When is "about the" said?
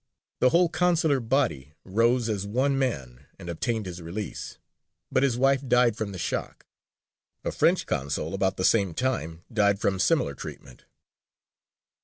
8.33-8.65